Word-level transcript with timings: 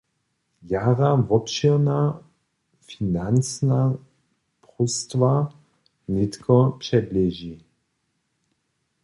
Jara 0.63 1.15
wobšěrna 1.15 2.21
financna 2.85 3.97
próstwa 4.61 5.53
nětko 6.07 6.77
předleži. 6.79 7.63